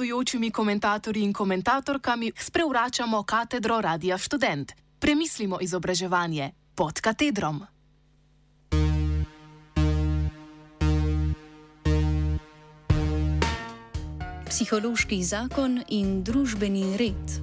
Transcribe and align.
gostujočimi 0.00 0.50
komentatorji 0.50 1.22
in 1.22 1.32
komentatorkami 1.32 2.32
sprevračamo 2.36 3.22
katedro 3.22 3.80
Radia 3.80 4.18
Student. 4.18 4.72
Premislimo 4.98 5.58
izobraževanje 5.60 6.50
pod 6.74 7.00
katedrom. 7.00 7.60
Psihološki 14.48 15.24
zakon 15.24 15.82
in 15.88 16.24
družbeni 16.24 16.96
red. 16.96 17.40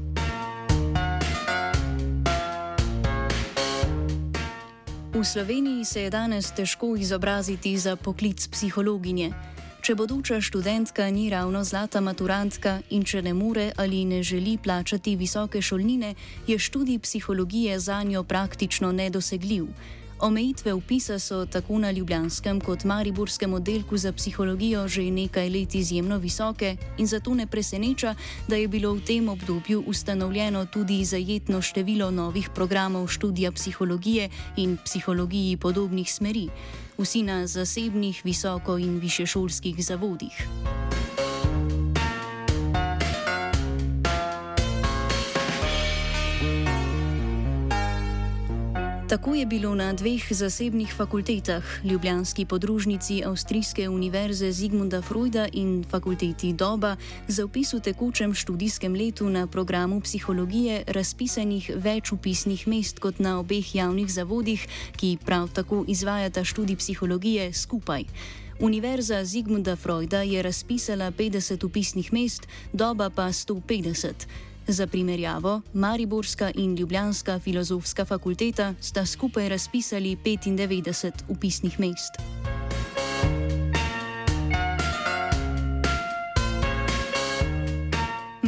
V 5.13 5.23
Sloveniji 5.23 5.85
se 5.85 6.01
je 6.01 6.09
danes 6.09 6.51
težko 6.51 6.95
izobraziti 6.95 7.77
za 7.77 7.95
poklic 7.95 8.47
psihologinje. 8.47 9.56
Če 9.87 9.93
bodoča 9.95 10.41
študentka 10.43 11.05
ni 11.15 11.29
ravno 11.31 11.61
zlata 11.63 12.01
maturantka 12.03 12.73
in 12.91 13.05
če 13.07 13.21
ne 13.23 13.31
more 13.31 13.69
ali 13.79 14.01
ne 14.03 14.17
želi 14.19 14.57
plačati 14.59 15.13
visoke 15.15 15.61
šolnine, 15.63 16.09
je 16.47 16.57
študij 16.59 16.99
psihologije 16.99 17.79
za 17.79 18.01
njo 18.03 18.23
praktično 18.23 18.91
nedosegljiv. 18.91 19.69
Omejitve 20.19 20.73
upisa 20.73 21.19
so 21.19 21.45
tako 21.45 21.77
na 21.79 21.91
Ljubljanskem 21.91 22.61
kot 22.61 22.83
Mariborskem 22.83 23.53
oddelku 23.53 23.97
za 23.97 24.13
psihologijo 24.13 24.87
že 24.87 25.11
nekaj 25.11 25.49
let 25.49 25.75
izjemno 25.75 26.17
visoke 26.17 26.75
in 26.97 27.07
zato 27.07 27.33
ne 27.33 27.47
preseneča, 27.47 28.15
da 28.47 28.55
je 28.55 28.67
bilo 28.67 28.93
v 28.93 29.01
tem 29.05 29.29
obdobju 29.29 29.83
ustanovljeno 29.87 30.65
tudi 30.65 31.05
zajetno 31.05 31.61
število 31.61 32.11
novih 32.11 32.49
programov 32.55 33.07
študija 33.07 33.51
psihologije 33.51 34.29
in 34.57 34.77
psihologiji 34.85 35.57
podobnih 35.57 36.13
smeri, 36.13 36.49
vsi 36.97 37.23
na 37.23 37.47
zasebnih, 37.47 38.21
visoko 38.25 38.77
in 38.77 38.99
višešolskih 38.99 39.85
zavodih. 39.85 40.47
Tako 49.07 49.35
je 49.35 49.45
bilo 49.45 49.75
na 49.75 49.93
dveh 49.93 50.19
zasebnih 50.29 50.93
fakultetah, 50.93 51.63
Ljubljanski 51.83 52.45
podružnici 52.45 53.23
Avstrijske 53.25 53.89
univerze 53.89 54.51
Zigmunda 54.51 55.01
Freuda 55.01 55.47
in 55.53 55.85
fakulteti 55.89 56.53
Doba, 56.53 56.95
za 57.27 57.45
upis 57.45 57.73
v 57.73 57.79
tekočem 57.79 58.33
študijskem 58.33 58.93
letu 58.93 59.29
na 59.29 59.47
programu 59.47 60.01
psihologije 60.01 60.83
razpisanih 60.87 61.71
več 61.75 62.11
upisnih 62.11 62.67
mest 62.67 62.99
kot 62.99 63.19
na 63.19 63.39
obeh 63.39 63.75
javnih 63.75 64.11
zavodih, 64.11 64.67
ki 64.97 65.17
prav 65.25 65.47
tako 65.55 65.85
izvajata 65.87 66.43
študij 66.43 66.75
psihologije 66.75 67.53
skupaj. 67.53 68.03
Univerza 68.59 69.23
Zigmunda 69.25 69.75
Freuda 69.75 70.21
je 70.21 70.41
razpisala 70.41 71.11
50 71.11 71.65
upisnih 71.65 72.13
mest, 72.13 72.47
Doba 72.73 73.09
pa 73.09 73.27
150. 73.27 74.27
Za 74.69 74.87
primerjavo, 74.87 75.61
Mariborska 75.73 76.51
in 76.55 76.75
Ljubljanska 76.75 77.39
filozofska 77.39 78.05
fakulteta 78.05 78.73
sta 78.81 79.05
skupaj 79.05 79.49
razpisali 79.49 80.15
95 80.15 81.11
upisnih 81.29 81.79
mest. 81.79 82.11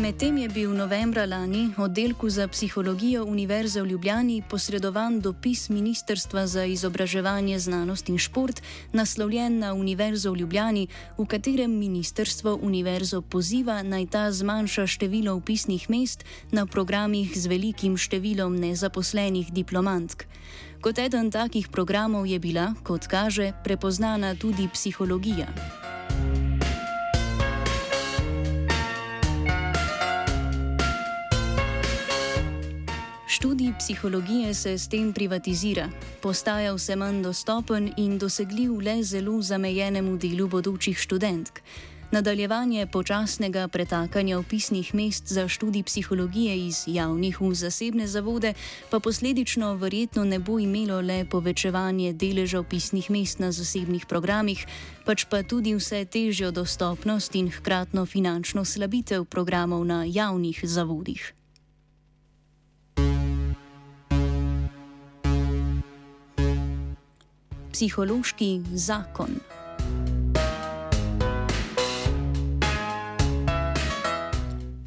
Medtem 0.09 0.37
je 0.37 0.49
bil 0.49 0.71
novembra 0.73 1.25
lani 1.25 1.69
oddelku 1.77 2.29
za 2.29 2.47
psihologijo 2.47 3.25
Univerze 3.25 3.81
v 3.81 3.85
Ljubljani 3.87 4.41
posredovan 4.49 5.19
dopis 5.21 5.69
Ministrstva 5.69 6.47
za 6.47 6.65
izobraževanje, 6.65 7.59
znanost 7.59 8.09
in 8.09 8.17
šport, 8.17 8.61
naslovljen 8.91 9.59
na 9.59 9.73
Univerzo 9.73 10.31
v 10.31 10.37
Ljubljani, 10.37 10.87
v 11.17 11.25
katerem 11.25 11.77
ministrstvo 11.77 12.57
Univerzo 12.61 13.21
poziva 13.21 13.83
naj 13.83 14.05
ta 14.05 14.31
zmanjša 14.31 14.87
število 14.87 15.35
upisnih 15.35 15.89
mest 15.89 16.25
na 16.51 16.65
programih 16.65 17.37
z 17.37 17.45
velikim 17.45 17.93
številom 17.97 18.57
nezaposlenih 18.57 19.53
diplomantk. 19.53 20.25
Kot 20.81 20.97
eden 20.97 21.29
takih 21.29 21.69
programov 21.69 22.25
je 22.25 22.39
bila, 22.39 22.73
kot 22.83 23.05
kaže, 23.05 23.53
prepoznana 23.63 24.33
tudi 24.33 24.65
psihologija. 24.73 25.53
Študij 33.39 33.73
psihologije 33.77 34.53
se 34.53 34.77
s 34.77 34.87
tem 34.87 35.13
privatizira, 35.13 35.89
postaja 36.21 36.73
vse 36.73 36.95
manj 36.95 37.21
dostopen 37.23 37.93
in 37.97 38.17
dosegljiv 38.17 38.81
le 38.81 39.03
zelo 39.03 39.41
zamejenemu 39.41 40.17
delu 40.17 40.47
bodočih 40.47 40.97
študentk. 40.97 41.61
Nadaljevanje 42.11 42.87
počasnega 42.87 43.67
pretakanja 43.67 44.39
upisnih 44.39 44.95
mest 44.95 45.27
za 45.27 45.47
študij 45.47 45.83
psihologije 45.83 46.67
iz 46.67 46.83
javnih 46.87 47.41
v 47.41 47.53
zasebne 47.53 48.07
zavode 48.07 48.53
pa 48.89 48.99
posledično 48.99 49.73
verjetno 49.73 50.23
ne 50.23 50.39
bo 50.39 50.59
imelo 50.59 51.01
le 51.01 51.25
povečevanje 51.25 52.13
deleža 52.13 52.59
upisnih 52.59 53.11
mest 53.11 53.39
na 53.39 53.51
zasebnih 53.51 54.05
programih, 54.05 54.67
pač 55.05 55.25
pa 55.25 55.43
tudi 55.43 55.75
vse 55.75 56.05
težjo 56.05 56.51
dostopnost 56.51 57.35
in 57.35 57.51
hkratno 57.51 58.05
finančno 58.05 58.65
slabitev 58.65 59.25
programov 59.25 59.85
na 59.85 60.03
javnih 60.03 60.59
zavodih. 60.63 61.38
Psihološki 67.79 68.61
zakon. 68.75 69.39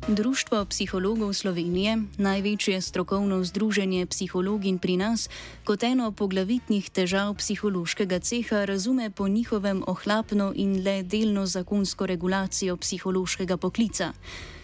Društvo 0.08 0.64
psihologov 0.64 1.30
Slovenije, 1.30 2.02
največje 2.18 2.80
strokovno 2.80 3.44
združenje 3.44 4.06
psihologin 4.06 4.78
pri 4.78 4.96
nas, 4.96 5.30
kot 5.64 5.82
eno 5.86 6.10
poglavitnih 6.10 6.90
težav 6.90 7.34
psihološkega 7.38 8.18
ceha 8.18 8.64
razume 8.64 9.10
po 9.10 9.28
njihovem 9.28 9.82
ohlapno 9.86 10.52
in 10.56 10.82
le 10.84 11.02
delno 11.02 11.46
zakonsko 11.46 12.06
regulacijo 12.06 12.76
psihološkega 12.76 13.56
poklica. 13.56 14.12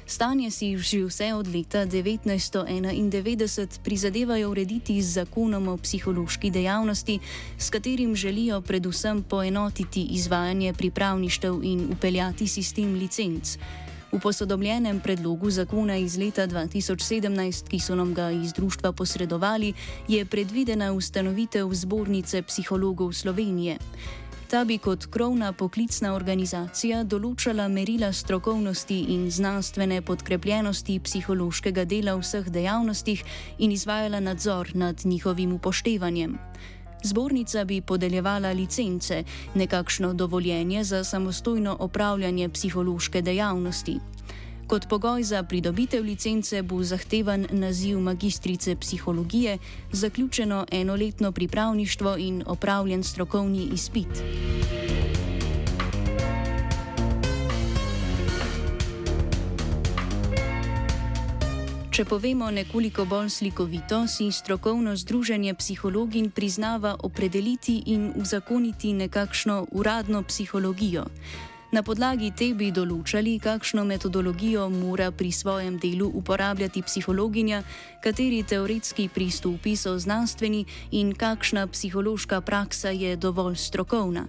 Stanje 0.06 0.50
si 0.50 0.76
že 0.78 1.04
vse 1.06 1.34
od 1.34 1.54
leta 1.54 1.86
1991 1.86 3.78
prizadevajo 3.84 4.50
urediti 4.50 5.02
z 5.02 5.12
zakonom 5.12 5.68
o 5.68 5.76
psihološki 5.76 6.50
dejavnosti, 6.50 7.18
s 7.58 7.70
katerim 7.70 8.14
želijo 8.14 8.60
predvsem 8.60 9.22
poenotiti 9.22 10.02
izvajanje 10.10 10.72
pripravništev 10.72 11.60
in 11.62 11.92
upeljati 11.92 12.46
sistem 12.46 12.94
licenc. 12.94 13.58
V 14.12 14.20
posodobljenem 14.20 15.00
predlogu 15.00 15.50
zakona 15.50 15.96
iz 15.96 16.16
leta 16.16 16.46
2017, 16.46 17.68
ki 17.68 17.80
so 17.80 17.94
nam 17.94 18.14
ga 18.14 18.30
iz 18.30 18.52
društva 18.52 18.92
posredovali, 18.92 19.74
je 20.08 20.24
predvidena 20.24 20.92
ustanovitev 20.92 21.68
zbornice 21.72 22.42
psihologov 22.42 23.12
Slovenije. 23.12 23.76
Ta 24.48 24.64
bi 24.64 24.78
kot 24.78 25.06
krovna 25.12 25.52
poklicna 25.52 26.14
organizacija 26.16 27.02
določala 27.04 27.66
merila 27.68 28.08
strokovnosti 28.16 28.96
in 29.12 29.26
znanstvene 29.30 30.00
podkrepljenosti 30.00 30.96
psihološkega 31.04 31.84
dela 31.84 32.14
v 32.16 32.24
vseh 32.24 32.48
dejavnostih 32.48 33.24
in 33.58 33.76
izvajala 33.76 34.20
nadzor 34.24 34.72
nad 34.74 35.04
njihovim 35.04 35.52
upoštevanjem. 35.52 36.38
Zbornica 37.02 37.64
bi 37.64 37.80
podeljevala 37.80 38.52
licence, 38.52 39.24
nekakšno 39.54 40.14
dovoljenje 40.14 40.84
za 40.84 41.04
samostojno 41.04 41.76
opravljanje 41.80 42.48
psihološke 42.48 43.22
dejavnosti. 43.22 43.98
Kot 44.66 44.88
pogoj 44.88 45.22
za 45.22 45.42
pridobitev 45.42 46.04
licence 46.04 46.62
bo 46.62 46.82
zahtevan 46.82 47.46
naziv 47.50 48.00
magistrice 48.00 48.76
psihologije, 48.76 49.58
zaključeno 49.92 50.66
enoletno 50.70 51.32
pripravništvo 51.32 52.16
in 52.16 52.42
opravljen 52.46 53.02
strokovni 53.02 53.68
izpit. 53.72 54.22
Če 61.98 62.04
povemo 62.06 62.46
nekoliko 62.54 63.02
bolj 63.10 63.32
slikovito, 63.34 64.04
si 64.06 64.28
strokovno 64.30 64.92
združenje 64.94 65.50
psihologin 65.58 66.28
priznava 66.30 66.92
opredeliti 67.02 67.72
in 67.90 68.12
uzakoniti 68.14 68.92
nekakšno 68.92 69.66
uradno 69.74 70.22
psihologijo. 70.22 71.08
Na 71.74 71.82
podlagi 71.82 72.30
te 72.30 72.52
bi 72.54 72.68
določali, 72.70 73.40
kakšno 73.42 73.82
metodologijo 73.82 74.68
mora 74.70 75.08
pri 75.10 75.32
svojem 75.34 75.80
delu 75.82 76.06
uporabljati 76.14 76.84
psihologinja, 76.86 77.64
kateri 78.04 78.44
teoretski 78.46 79.08
pristopi 79.10 79.74
so 79.74 79.96
znanstveni 79.98 80.62
in 80.94 81.10
kakšna 81.18 81.66
psihološka 81.66 82.38
praksa 82.46 82.94
je 82.94 83.16
dovolj 83.16 83.58
strokovna. 83.58 84.28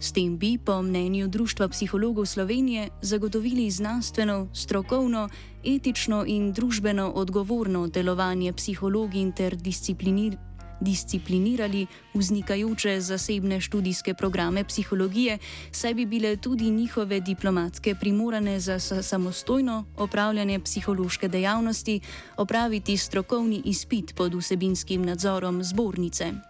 S 0.00 0.12
tem 0.12 0.38
bi, 0.38 0.58
po 0.58 0.82
mnenju 0.82 1.28
Društva 1.28 1.68
psihologov 1.68 2.26
Slovenije, 2.26 2.88
zagotovili 3.02 3.70
znanstveno, 3.70 4.48
strokovno, 4.54 5.28
etično 5.64 6.24
in 6.26 6.52
družbeno 6.52 7.10
odgovorno 7.10 7.86
delovanje 7.86 8.52
psihologij 8.52 9.20
interdisciplinirnih 9.20 10.50
disciplinirali 10.80 11.86
vznikajoče 12.14 13.00
zasebne 13.00 13.60
študijske 13.60 14.14
programe 14.14 14.64
psihologije, 14.64 15.38
saj 15.72 15.94
bi 15.94 16.06
bile 16.06 16.36
tudi 16.36 16.70
njihove 16.70 17.20
diplomatke 17.20 17.94
primorane 17.94 18.60
za 18.60 18.78
samostojno 19.02 19.84
opravljanje 19.96 20.60
psihološke 20.60 21.28
dejavnosti 21.28 22.00
opraviti 22.36 22.96
strokovni 22.96 23.62
izpit 23.64 24.14
pod 24.16 24.34
vsebinskim 24.34 25.02
nadzorom 25.02 25.64
zbornice. 25.64 26.49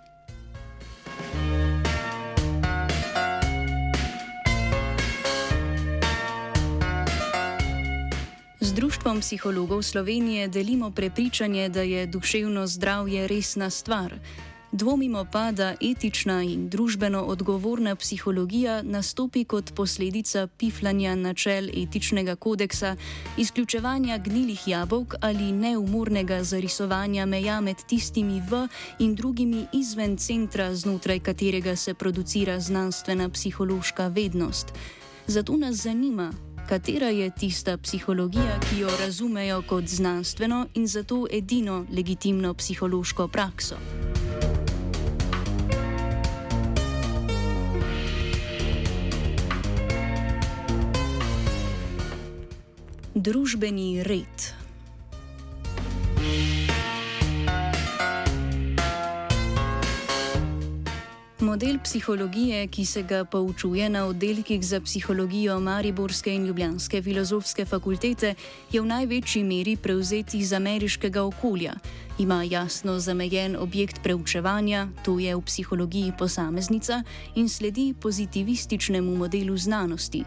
Z 8.70 8.74
Društvom 8.74 9.20
psihologov 9.20 9.82
Slovenije 9.82 10.48
delimo 10.48 10.90
prepričanje, 10.90 11.68
da 11.68 11.82
je 11.82 12.06
duševno 12.06 12.66
zdravje 12.66 13.26
resna 13.28 13.70
stvar. 13.70 14.14
Dvomimo 14.72 15.26
pa, 15.32 15.52
da 15.52 15.74
etična 15.82 16.42
in 16.42 16.68
družbeno 16.68 17.22
odgovorna 17.22 17.96
psihologija 17.96 18.82
nastopi 18.82 19.44
kot 19.44 19.74
posledica 19.74 20.46
piflanja 20.46 21.14
načel 21.14 21.68
etičnega 21.68 22.36
kodeksa, 22.36 22.96
izključevanja 23.36 24.18
gnilih 24.18 24.68
jabolk 24.68 25.14
ali 25.20 25.52
neumornega 25.52 26.44
zarisovanja 26.44 27.26
meja 27.26 27.60
med 27.60 27.76
tistimi 27.88 28.42
v 28.50 28.68
in 28.98 29.14
drugimi 29.14 29.66
izven 29.72 30.16
centra, 30.16 30.74
znotraj 30.74 31.18
katerega 31.18 31.76
se 31.76 31.94
producira 31.94 32.60
znanstvena 32.60 33.28
psihološka 33.28 34.08
vednost. 34.08 34.72
Zato 35.26 35.56
nas 35.56 35.76
zanima, 35.76 36.32
katera 36.68 37.08
je 37.08 37.30
tista 37.30 37.76
psihologija, 37.76 38.58
ki 38.60 38.80
jo 38.80 38.88
razumejo 39.00 39.62
kot 39.62 39.84
znanstveno 39.84 40.66
in 40.74 40.86
zato 40.86 41.26
edino 41.30 41.86
legitimno 41.92 42.54
psihološko 42.54 43.28
prakso. 43.28 43.76
Družbeni 53.14 54.02
red. 54.02 54.69
Model 61.50 61.78
psihologije, 61.82 62.66
ki 62.66 62.84
se 62.86 63.02
ga 63.02 63.24
poučuje 63.24 63.88
na 63.90 64.04
oddelkih 64.06 64.62
za 64.66 64.78
psihologijo 64.80 65.60
Mariborske 65.60 66.34
in 66.34 66.46
Ljubljanske 66.46 67.02
filozofske 67.02 67.64
fakultete, 67.64 68.34
je 68.72 68.80
v 68.80 68.86
največji 68.86 69.42
meri 69.44 69.74
prevzet 69.76 70.34
iz 70.34 70.52
ameriškega 70.52 71.24
okolja. 71.26 71.72
Ima 72.18 72.42
jasno 72.42 72.98
zamejen 72.98 73.56
objekt 73.56 73.98
preučevanja, 74.02 74.86
to 75.04 75.18
je 75.18 75.34
v 75.36 75.42
psihologiji 75.42 76.12
posameznica, 76.18 77.02
in 77.34 77.48
sledi 77.48 77.94
pozitivističnemu 78.00 79.16
modelu 79.16 79.56
znanosti. 79.56 80.22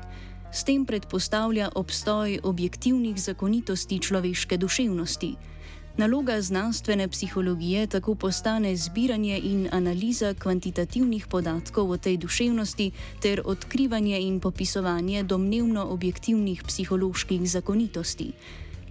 S 0.52 0.64
tem 0.64 0.86
predpostavlja 0.86 1.70
obstoj 1.76 2.40
objektivnih 2.44 3.16
zakonitosti 3.22 4.00
človeške 4.00 4.58
duševnosti. 4.58 5.36
Naloga 5.98 6.42
znanstvene 6.42 7.08
psihologije 7.08 7.88
tako 7.88 8.16
postane 8.16 8.76
zbiranje 8.76 9.40
in 9.44 9.68
analiza 9.72 10.34
kvantitativnih 10.34 11.28
podatkov 11.28 11.90
o 11.90 11.98
tej 11.98 12.18
duševnosti 12.18 12.92
ter 13.22 13.42
odkrivanje 13.46 14.20
in 14.20 14.40
popisovanje 14.40 15.24
domnevno 15.24 15.86
objektivnih 15.86 16.64
psiholoških 16.64 17.50
zakonitosti. 17.50 18.32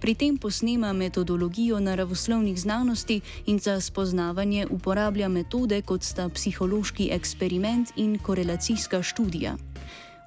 Pri 0.01 0.15
tem 0.15 0.37
posnema 0.37 0.93
metodologijo 0.93 1.79
naravoslovnih 1.79 2.59
znanosti 2.59 3.21
in 3.45 3.59
za 3.59 3.81
spoznavanje 3.81 4.67
uporablja 4.69 5.27
metode 5.27 5.81
kot 5.81 6.03
sta 6.03 6.29
psihološki 6.29 7.09
eksperiment 7.11 7.89
in 7.95 8.19
korelacijska 8.19 9.03
študija. 9.03 9.55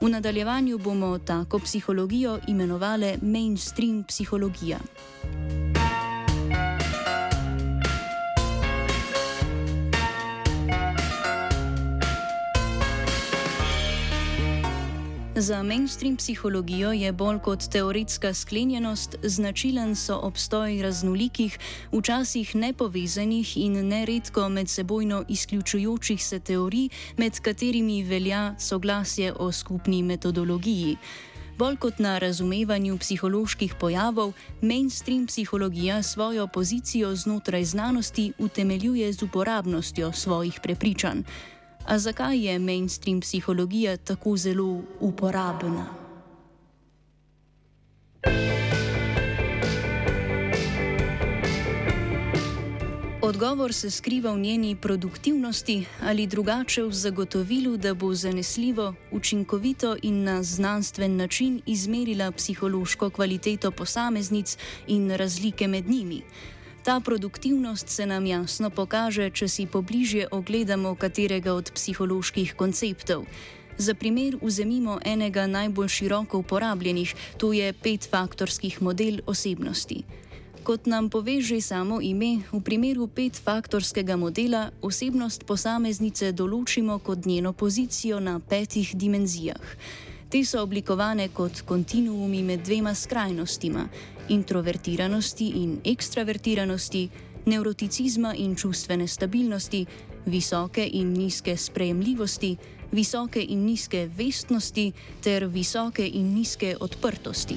V 0.02 0.08
nadaljevanju 0.08 0.78
bomo 0.78 1.18
tako 1.18 1.58
psihologijo 1.58 2.38
imenovali 2.48 3.14
mainstream 3.22 4.04
psihologija. 4.08 4.78
Za 15.38 15.62
mainstream 15.62 16.16
psihologijo 16.16 16.92
je 16.92 17.12
bolj 17.12 17.38
kot 17.38 17.68
teoretska 17.68 18.34
sklenjenost 18.34 19.16
značilen 19.22 19.96
so 19.96 20.16
obstoj 20.22 20.82
raznolikih, 20.82 21.58
včasih 21.92 22.54
nepovezanih 22.56 23.56
in 23.56 23.88
neredko 23.88 24.48
med 24.48 24.68
sebojno 24.68 25.24
izključujočih 25.28 26.24
se 26.24 26.38
teorij, 26.38 26.88
med 27.16 27.40
katerimi 27.40 28.02
velja 28.02 28.54
soglasje 28.58 29.32
o 29.38 29.52
skupni 29.52 30.02
metodologiji. 30.02 30.96
Bolj 31.58 31.76
kot 31.76 31.98
na 31.98 32.18
razumevanju 32.18 32.98
psiholoških 32.98 33.74
pojavov, 33.80 34.32
mainstream 34.60 35.26
psihologija 35.26 36.02
svojo 36.02 36.46
pozicijo 36.46 37.16
znotraj 37.16 37.64
znanosti 37.64 38.32
utemeljuje 38.38 39.12
z 39.12 39.22
uporabnostjo 39.22 40.12
svojih 40.12 40.60
prepričanj. 40.62 41.22
A 41.86 41.98
zakaj 41.98 42.38
je 42.46 42.58
mainstream 42.58 43.20
psihologija 43.20 43.96
tako 43.96 44.36
zelo 44.36 44.82
uporabna? 45.00 45.86
Odgovor 53.22 53.72
se 53.72 53.90
skriva 53.90 54.32
v 54.32 54.38
njeni 54.38 54.76
produktivnosti 54.76 55.86
ali 56.02 56.26
drugače 56.26 56.82
v 56.82 56.92
zagotovilu, 56.92 57.76
da 57.76 57.94
bo 57.94 58.14
zanesljivo, 58.14 58.94
učinkovito 59.12 59.96
in 60.02 60.24
na 60.24 60.42
znanstven 60.42 61.16
način 61.16 61.60
izmerila 61.66 62.32
psihološko 62.32 63.10
kvaliteto 63.10 63.70
posameznic 63.70 64.58
in 64.86 65.10
razlike 65.10 65.68
med 65.68 65.88
njimi. 65.88 66.22
Ta 66.86 67.00
produktivnost 67.00 67.88
se 67.88 68.06
nam 68.06 68.26
jasno 68.26 68.68
pokaže, 68.70 69.24
če 69.34 69.48
si 69.50 69.64
pobližje 69.66 70.28
ogledamo 70.30 70.92
katerega 70.94 71.50
od 71.58 71.72
psiholoških 71.74 72.52
konceptov. 72.54 73.24
Za 73.74 73.94
primer 73.98 74.36
vzemimo 74.38 75.00
enega 75.02 75.48
najbolj 75.50 75.88
široko 75.88 76.38
uporabljenih, 76.38 77.14
to 77.42 77.50
je 77.52 77.72
petfaktorskih 77.72 78.78
model 78.86 79.18
osebnosti. 79.26 80.04
Kot 80.62 80.86
nam 80.86 81.10
pove 81.10 81.40
že 81.42 81.58
samo 81.60 81.98
ime, 81.98 82.46
v 82.54 82.62
primeru 82.62 83.10
petfaktorskega 83.10 84.14
modela 84.16 84.70
osebnost 84.78 85.42
posameznice 85.42 86.30
določimo 86.30 87.00
kot 87.02 87.26
njeno 87.26 87.52
pozicijo 87.52 88.20
na 88.20 88.38
petih 88.38 88.94
dimenzijah. 88.94 89.74
Te 90.30 90.44
so 90.44 90.62
oblikovane 90.62 91.28
kot 91.34 91.66
kontinuumi 91.66 92.42
med 92.42 92.62
dvema 92.62 92.94
skrajnostima: 92.94 93.88
introvertiranosti 94.28 95.62
in 95.62 95.80
ekstravertiranosti, 95.84 97.08
neuroticizma 97.44 98.34
in 98.34 98.56
čustvene 98.56 99.06
stabilnosti, 99.06 99.86
visoke 100.26 100.88
in 100.92 101.12
nizke 101.12 101.56
sprejemljivosti, 101.56 102.56
visoke 102.90 103.40
in 103.40 103.64
nizke 103.64 104.08
vestnosti 104.16 104.92
ter 105.22 105.46
visoke 105.46 106.06
in 106.06 106.34
nizke 106.34 106.76
odprtosti. 106.80 107.56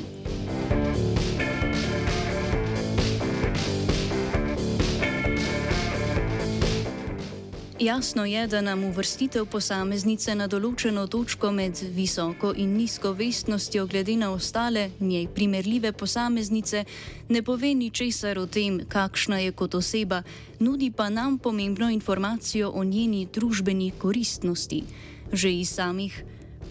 Jasno 7.79 8.25
je, 8.25 8.47
da 8.47 8.61
nam 8.61 8.83
uvrstitev 8.83 9.45
posameznice 9.47 10.33
na 10.35 10.49
določeno 10.51 11.05
točko 11.07 11.47
med 11.55 11.79
visoko 11.95 12.49
in 12.51 12.73
nizko 12.75 13.13
vestnostjo, 13.15 13.85
glede 13.87 14.17
na 14.19 14.33
ostale 14.35 14.89
njej 14.99 15.29
primerljive 15.31 15.93
posameznice, 15.95 16.83
ne 17.29 17.41
pove 17.41 17.71
ničesar 17.73 18.41
o 18.41 18.45
tem, 18.51 18.81
kakšna 18.83 19.39
je 19.45 19.53
kot 19.55 19.79
oseba, 19.79 20.23
nudi 20.59 20.91
pa 20.91 21.07
nam 21.09 21.37
pomembno 21.39 21.87
informacijo 21.89 22.73
o 22.75 22.83
njeni 22.83 23.29
družbeni 23.33 23.93
koristnosti. 23.95 24.83
Že 25.31 25.53
iz 25.53 25.71
samih 25.71 26.19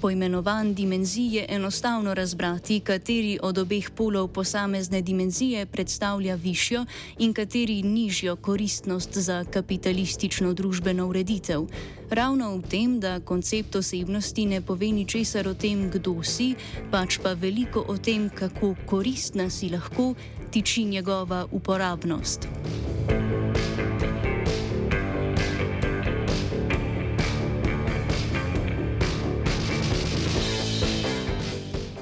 poimenovan 0.00 0.74
dimenzij 0.74 1.36
je 1.36 1.46
enostavno 1.48 2.14
razbrati, 2.14 2.80
kateri 2.80 3.38
od 3.42 3.58
obeh 3.58 3.90
polov 3.90 4.28
posamezne 4.28 5.02
dimenzije 5.02 5.66
predstavlja 5.66 6.34
višjo 6.34 6.84
in 7.18 7.32
kateri 7.32 7.82
nižjo 7.82 8.36
koristnost 8.36 9.18
za 9.18 9.44
kapitalistično 9.44 10.52
družbeno 10.52 11.08
ureditev. 11.08 11.66
Ravno 12.10 12.56
v 12.56 12.62
tem, 12.62 13.00
da 13.00 13.20
koncept 13.20 13.76
osebnosti 13.76 14.46
ne 14.46 14.60
pove 14.60 14.92
ničesar 14.92 15.48
o 15.48 15.54
tem, 15.54 15.90
kdo 15.90 16.22
si, 16.22 16.54
pač 16.90 17.18
pa 17.22 17.32
veliko 17.32 17.84
o 17.88 17.98
tem, 17.98 18.30
kako 18.30 18.74
koristna 18.86 19.50
si 19.50 19.68
lahko, 19.68 20.14
tiči 20.50 20.84
njegova 20.84 21.46
uporabnost. 21.52 22.48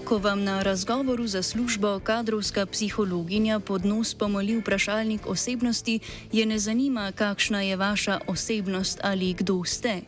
Ko 0.07 0.19
vam 0.19 0.45
na 0.45 0.63
razgovoru 0.63 1.27
za 1.27 1.43
službo 1.43 1.99
kadrovska 1.99 2.67
psihologinja 2.67 3.61
pod 3.61 3.85
nos 3.85 4.15
pomoli 4.15 4.57
vprašalnik 4.57 5.27
osebnosti, 5.27 6.01
je 6.33 6.47
ne 6.47 6.59
zanima, 6.59 7.13
kakšna 7.13 7.63
je 7.63 7.77
vaša 7.77 8.21
osebnost 8.27 9.01
ali 9.03 9.35
kdo 9.35 9.65
ste. 9.65 10.01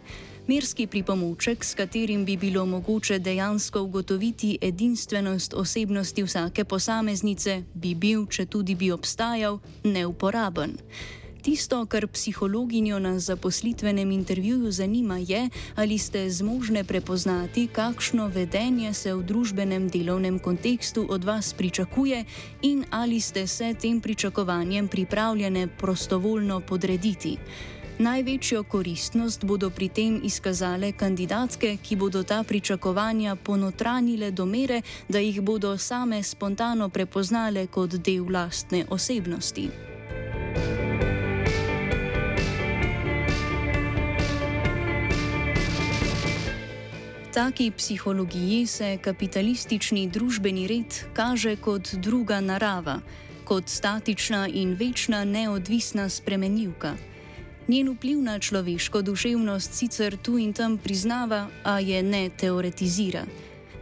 Merski 0.47 0.87
pripomoček, 0.87 1.65
s 1.65 1.75
katerim 1.75 2.25
bi 2.25 2.37
bilo 2.37 2.67
mogoče 2.67 3.19
dejansko 3.19 3.83
ugotoviti 3.83 4.59
edinstvenost 4.61 5.55
osebnosti 5.55 6.23
vsake 6.23 6.65
posameznice, 6.65 7.63
bi 7.75 7.95
bil, 7.95 8.27
če 8.27 8.47
tudi 8.47 8.75
bi 8.75 8.93
obstajal, 8.93 9.59
neuporaben. 9.85 10.79
Tisto, 11.43 11.87
kar 11.87 12.07
psihologinjo 12.07 12.99
na 12.99 13.19
zaposlitvenem 13.19 14.11
intervjuju 14.11 14.71
zanima, 14.71 15.19
je, 15.19 15.49
ali 15.75 15.99
ste 15.99 16.31
zmožne 16.31 16.85
prepoznati, 16.85 17.67
kakšno 17.67 18.27
vedenje 18.27 18.95
se 18.95 19.15
v 19.15 19.23
družbenem 19.23 19.89
delovnem 19.89 20.39
kontekstu 20.39 21.07
od 21.09 21.25
vas 21.25 21.55
pričakuje 21.55 22.25
in 22.63 22.85
ali 22.91 23.21
ste 23.21 23.47
se 23.47 23.75
tem 23.75 24.01
pričakovanjem 24.01 24.89
pripravljene 24.89 25.69
prostovoljno 25.69 26.61
podrediti. 26.61 27.37
Največjo 27.99 28.63
koristnost 28.63 29.45
bodo 29.45 29.71
pri 29.71 29.89
tem 29.89 30.21
izkazale 30.23 30.93
kandidatke, 30.93 31.77
ki 31.83 31.97
bodo 31.97 32.23
ta 32.23 32.43
pričakovanja 32.43 33.37
ponotranile 33.37 34.31
do 34.31 34.47
mere, 34.47 34.83
da 35.09 35.19
jih 35.19 35.41
bodo 35.43 35.79
same 35.79 36.23
spontano 36.23 36.89
prepoznale 36.89 37.67
kot 37.67 37.91
del 37.91 38.31
lastne 38.33 38.85
osebnosti. 38.91 39.98
Taki 47.39 47.71
psihologiji 47.71 48.67
se 48.67 48.97
kapitalistični 48.99 50.09
družbeni 50.11 50.65
red 50.67 50.97
kaže 51.15 51.53
kot 51.57 51.93
druga 51.95 52.41
narava, 52.41 52.97
kot 53.45 53.69
statična 53.71 54.49
in 54.49 54.73
večna 54.75 55.25
neodvisna 55.25 56.09
spremenljivka. 56.09 56.97
Njen 57.69 57.93
vpliv 57.95 58.23
na 58.23 58.39
človeško 58.39 59.03
duševnost 59.03 59.75
sicer 59.75 60.17
tu 60.17 60.39
in 60.39 60.53
tam 60.53 60.79
priznava, 60.79 61.47
a 61.65 61.79
je 61.79 62.03
ne 62.03 62.31
teoretizira. 62.31 63.23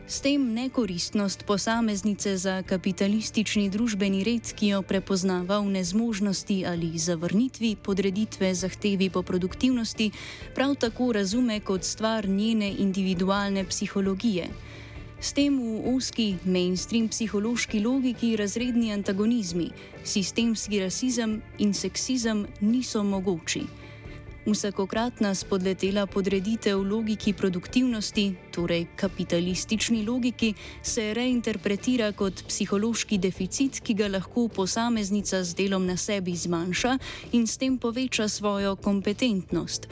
S 0.08 0.20
tem 0.20 0.52
nekoristnost 0.54 1.42
posameznice 1.46 2.36
za 2.36 2.62
kapitalistični 2.62 3.66
družbeni 3.74 4.20
red, 4.24 4.52
ki 4.54 4.68
jo 4.68 4.82
prepoznava 4.86 5.58
v 5.58 5.72
nezmožnosti 5.74 6.60
ali 6.62 6.92
zavrnitvi 6.94 7.72
podreditve 7.82 8.52
zahtevi 8.54 9.08
po 9.10 9.22
produktivnosti, 9.26 10.10
prav 10.54 10.76
tako 10.78 11.10
razume 11.12 11.58
kot 11.60 11.84
stvar 11.84 12.28
njene 12.28 12.70
individualne 12.78 13.64
psihologije. 13.66 14.46
S 15.20 15.32
tem 15.32 15.58
v 15.58 15.96
oski 15.96 16.36
mainstream 16.44 17.08
psihološki 17.08 17.80
logiki 17.82 18.36
razredni 18.36 18.92
antagonizmi, 18.92 19.72
sistemski 20.04 20.80
rasizem 20.86 21.40
in 21.58 21.74
seksizem 21.74 22.46
niso 22.60 23.02
mogoči. 23.02 23.66
Vsakokratna 24.46 25.34
spodletela 25.34 26.06
podreditev 26.06 26.82
logiki 26.82 27.32
produktivnosti, 27.32 28.34
torej 28.54 28.86
kapitalistični 28.96 30.04
logiki, 30.06 30.52
se 30.82 31.14
reinterpretira 31.14 32.12
kot 32.12 32.44
psihološki 32.46 33.18
deficit, 33.18 33.80
ki 33.82 33.94
ga 33.98 34.08
lahko 34.08 34.46
posameznica 34.48 35.42
z 35.44 35.58
delom 35.58 35.86
na 35.86 35.96
sebi 35.96 36.36
zmanjša 36.36 36.98
in 37.32 37.46
s 37.46 37.58
tem 37.58 37.78
poveča 37.78 38.28
svojo 38.28 38.76
kompetentnost. 38.76 39.88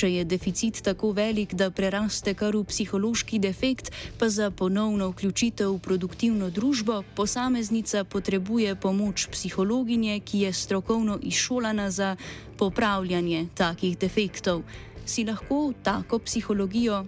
Če 0.00 0.08
je 0.08 0.22
deficit 0.24 0.78
tako 0.80 1.10
velik, 1.12 1.52
da 1.52 1.66
preraste 1.68 2.32
kar 2.32 2.56
v 2.56 2.62
psihološki 2.64 3.36
defekt, 3.36 3.90
pa 4.16 4.30
za 4.32 4.48
ponovno 4.48 5.10
vključitev 5.10 5.74
v 5.74 5.82
produktivno 5.84 6.48
družbo 6.48 7.02
posameznica 7.18 8.06
potrebuje 8.08 8.78
pomoč 8.80 9.26
psihologinje, 9.28 10.16
ki 10.24 10.46
je 10.46 10.54
strokovno 10.56 11.18
izšolana 11.20 11.90
za 11.92 12.14
popravljanje 12.56 13.50
takih 13.52 14.00
defektov. 14.00 14.64
Si 15.04 15.28
lahko 15.28 15.74
tako 15.84 16.24
psihologijo, 16.24 17.04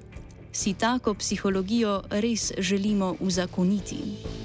si 0.52 0.76
tako 0.76 1.16
psihologijo 1.16 2.02
res 2.10 2.52
želimo 2.58 3.14
uzakoniti? 3.20 4.41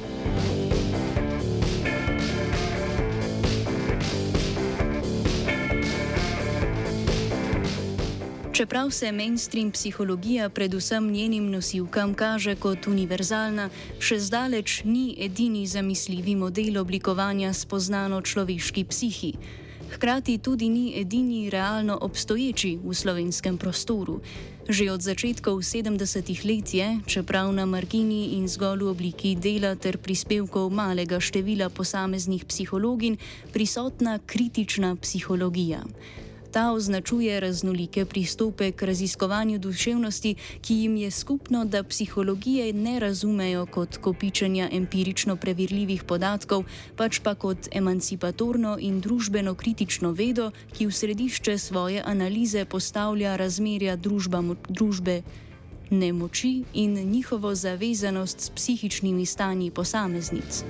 Čeprav 8.58 8.90
se 8.92 9.12
mainstream 9.12 9.72
psihologija 9.72 10.50
predvsem 10.50 11.12
njenim 11.12 11.52
nosilkam 11.52 12.14
kaže 12.14 12.56
kot 12.56 12.88
univerzalna, 12.88 13.68
še 14.00 14.18
zdaleč 14.20 14.80
ni 14.84 15.14
edini 15.26 15.62
zamisljivi 15.68 16.34
model 16.36 16.80
oblikovanja 16.82 17.54
spoznano 17.54 18.22
človeški 18.22 18.84
psihi. 18.90 19.32
Hkrati 19.94 20.40
tudi 20.42 20.70
ni 20.74 20.98
edini 20.98 21.52
realno 21.54 22.00
obstoječi 22.02 22.80
v 22.84 22.98
slovenskem 22.98 23.62
prostoru. 23.62 24.22
Že 24.70 24.92
od 24.92 25.06
začetkov 25.06 25.62
70-ih 25.62 26.46
let 26.46 26.74
je, 26.74 26.92
čeprav 27.06 27.54
na 27.54 27.70
margini 27.70 28.42
in 28.42 28.50
zgolj 28.50 28.88
v 28.88 28.90
obliki 28.90 29.36
dela 29.36 29.76
ter 29.76 30.02
prispevkov 30.02 30.74
malega 30.74 31.22
števila 31.22 31.70
posameznih 31.70 32.46
psihologin, 32.46 33.22
prisotna 33.54 34.18
kritična 34.26 34.96
psihologija. 34.96 35.86
Ta 36.58 36.72
označuje 36.72 37.40
raznolike 37.40 38.06
pristope 38.06 38.72
k 38.72 38.82
raziskovanju 38.82 39.60
duševnosti, 39.60 40.36
ki 40.62 40.74
jim 40.74 40.96
je 40.98 41.12
skupno, 41.12 41.66
da 41.66 41.84
psihologije 41.84 42.74
ne 42.74 43.00
razumejo 43.00 43.66
kot 43.66 43.98
kopičenja 43.98 44.70
empirično 44.72 45.36
preverljivih 45.36 46.04
podatkov, 46.04 46.64
pač 46.96 47.20
pa 47.20 47.36
kot 47.36 47.70
emancipatorno 47.72 48.78
in 48.82 48.98
družbeno 49.02 49.54
kritično 49.54 50.12
vedo, 50.12 50.50
ki 50.74 50.88
v 50.88 50.92
središče 50.92 51.58
svoje 51.58 52.02
analize 52.06 52.66
postavlja 52.66 53.36
razmerja 53.36 53.96
družba, 53.96 54.42
družbe. 54.70 55.22
Nemoči 55.90 56.64
in 56.74 56.94
njihovo 57.12 57.56
zavezanost 57.56 58.42
s 58.42 58.50
psihičnimi 58.50 59.26
stanji 59.26 59.72
posameznic. 59.72 60.64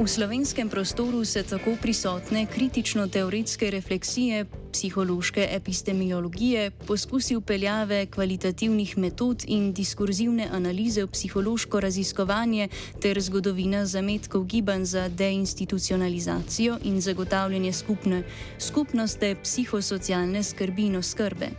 V 0.00 0.08
slovenskem 0.08 0.68
prostoru 0.68 1.24
se 1.24 1.42
tako 1.42 1.76
prisotne 1.76 2.46
kritično-teoretske 2.46 3.70
refleksije, 3.70 4.46
psihološke 4.72 5.48
epistemiologije, 5.52 6.70
poskusi 6.70 7.36
upeljave 7.36 8.06
kvalitativnih 8.06 8.98
metod 8.98 9.44
in 9.46 9.72
diskurzivne 9.72 10.48
analize 10.52 11.04
v 11.04 11.10
psihološko 11.12 11.80
raziskovanje 11.80 12.68
ter 13.02 13.20
zgodovina 13.20 13.84
zametkov 13.86 14.44
gibanj 14.44 14.84
za 14.84 15.08
deinstitucionalizacijo 15.08 16.78
in 16.84 17.00
zagotavljanje 17.00 17.72
skupne 17.72 18.22
skupnosti 18.58 19.36
psihosocialne 19.42 20.42
skrbi 20.42 20.86
in 20.86 20.96
oskrbe. 20.96 21.50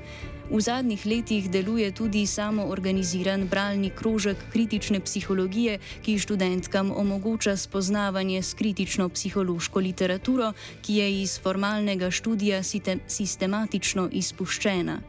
V 0.51 0.59
zadnjih 0.59 1.05
letih 1.05 1.47
deluje 1.47 1.91
tudi 1.95 2.27
samo 2.27 2.65
organiziran 2.67 3.47
bralni 3.47 3.89
krožek 3.89 4.37
kritične 4.51 4.99
psihologije, 4.99 5.79
ki 6.03 6.19
študentkam 6.19 6.91
omogoča 6.91 7.55
spoznavanje 7.57 8.41
s 8.43 8.53
kritično 8.53 9.09
psihološko 9.09 9.79
literaturo, 9.79 10.51
ki 10.81 10.95
je 10.95 11.21
iz 11.21 11.39
formalnega 11.39 12.11
študija 12.11 12.59
sistematično 13.07 14.09
izpuščena. 14.11 14.99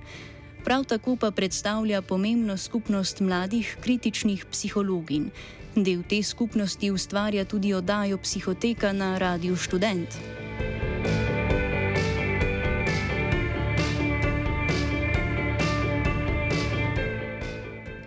Prav 0.64 0.84
tako 0.84 1.16
pa 1.16 1.30
predstavlja 1.30 2.02
pomembno 2.02 2.56
skupnost 2.56 3.20
mladih 3.20 3.76
kritičnih 3.80 4.46
psihologin. 4.46 5.30
Del 5.74 6.02
te 6.08 6.22
skupnosti 6.22 6.90
ustvarja 6.90 7.44
tudi 7.44 7.74
oddajo 7.74 8.18
Psihoteka 8.18 8.92
na 8.92 9.18
Radiu 9.18 9.56
Student. 9.56 10.41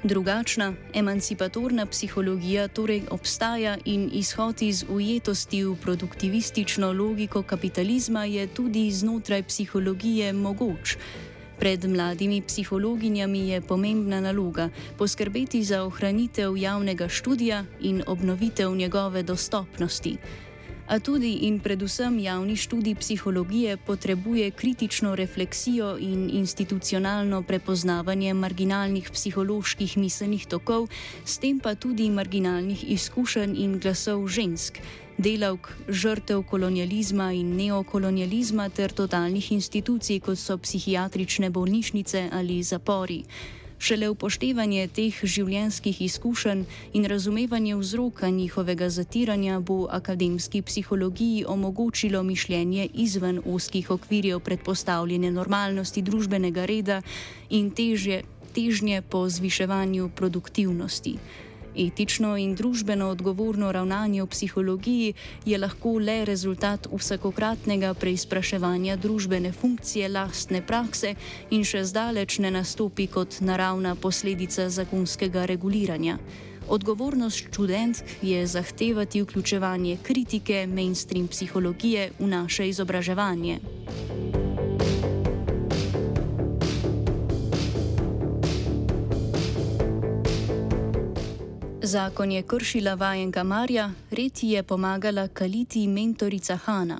Drugačna, 0.05 0.73
emancipatorna 0.93 1.85
psihologija 1.85 2.67
torej 2.67 3.01
obstaja 3.09 3.77
in 3.85 4.09
izhod 4.13 4.61
iz 4.61 4.83
ujetosti 4.89 5.63
v 5.63 5.75
produktivistično 5.81 6.91
logiko 6.93 7.41
kapitalizma 7.41 8.25
je 8.25 8.47
tudi 8.47 8.91
znotraj 8.91 9.43
psihologije 9.43 10.33
mogoč. 10.33 10.97
Pred 11.59 11.85
mladimi 11.85 12.41
psihologinjami 12.41 13.49
je 13.49 13.61
pomembna 13.61 14.21
naloga 14.21 14.69
poskrbeti 14.97 15.63
za 15.63 15.83
ohranitev 15.83 16.57
javnega 16.57 17.09
študija 17.09 17.65
in 17.81 18.03
obnovitev 18.07 18.75
njegove 18.75 19.23
dostopnosti 19.23 20.17
a 20.87 20.99
tudi 20.99 21.47
in 21.47 21.59
predvsem 21.59 22.19
javni 22.19 22.55
študij 22.55 22.95
psihologije 22.95 23.77
potrebuje 23.77 24.51
kritično 24.51 25.15
refleksijo 25.15 25.97
in 25.97 26.29
institucionalno 26.33 27.41
prepoznavanje 27.41 28.33
marginalnih 28.33 29.09
psiholoških 29.11 29.97
miselnih 29.97 30.45
tokov, 30.45 30.87
s 31.25 31.37
tem 31.37 31.59
pa 31.59 31.75
tudi 31.75 32.09
marginalnih 32.09 32.83
izkušenj 32.91 33.55
in 33.57 33.79
glasov 33.79 34.27
žensk. 34.27 34.79
delavk, 35.17 35.69
žrtev 35.87 36.43
kolonializma 36.43 37.31
in 37.31 37.55
neokolonializma 37.55 38.69
ter 38.69 38.91
totalnih 38.91 39.51
institucij, 39.51 40.19
kot 40.19 40.39
so 40.39 40.57
psihiatrične 40.57 41.49
bolnišnice 41.49 42.29
ali 42.31 42.63
zapori. 42.63 43.23
Šele 43.85 44.07
upoštevanje 44.09 44.87
teh 44.97 45.17
življenjskih 45.29 45.99
izkušenj 46.07 46.63
in 46.97 47.03
razumevanje 47.05 47.75
vzroka 47.77 48.31
njihovega 48.33 48.87
zatiranja 48.89 49.59
bo 49.59 49.75
akademski 49.97 50.63
psihologiji 50.65 51.43
omogočilo 51.45 52.23
mišljenje 52.23 52.87
izven 53.05 53.43
oskih 53.45 53.91
okvirjev 53.91 54.41
predpostavljene 54.47 55.29
normalnosti 55.31 56.01
družbenega 56.01 56.65
reda 56.65 57.01
in 57.49 57.69
težje, 57.69 58.23
težnje 58.57 59.03
po 59.05 59.27
zviševanju 59.29 60.09
produktivnosti. 60.15 61.19
Etično 61.77 62.37
in 62.37 62.55
družbeno 62.55 63.09
odgovorno 63.09 63.71
ravnanje 63.71 64.23
v 64.23 64.27
psihologiji 64.27 65.13
je 65.45 65.57
lahko 65.57 65.97
le 65.99 66.25
rezultat 66.25 66.87
vsakokratnega 66.91 67.93
preizpraševanja 67.93 68.95
družbene 68.95 69.51
funkcije 69.51 70.09
lastne 70.09 70.61
prakse 70.65 71.15
in 71.51 71.63
še 71.67 71.83
zdaleč 71.83 72.39
ne 72.39 72.51
nastopi 72.51 73.07
kot 73.07 73.41
naravna 73.41 73.95
posledica 73.95 74.69
zakonskega 74.69 75.45
reguliranja. 75.45 76.17
Odgovornost 76.67 77.37
študentk 77.37 78.17
je 78.21 78.47
zahtevati 78.47 79.21
vključevanje 79.21 79.97
kritike 80.03 80.67
mainstream 80.67 81.27
psihologije 81.27 82.11
v 82.19 82.27
naše 82.27 82.69
izobraževanje. 82.69 83.59
Zakon 91.85 92.31
je 92.31 92.43
kršila 92.43 92.93
vajenka 92.93 93.43
Marja, 93.43 93.91
red 94.11 94.43
ji 94.43 94.49
je 94.49 94.63
pomagala 94.63 95.27
kaliti 95.27 95.87
mentorica 95.87 96.55
Hana. 96.55 96.99